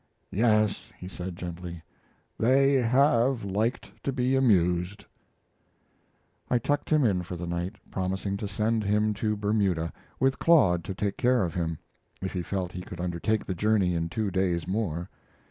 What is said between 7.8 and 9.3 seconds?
promising to send him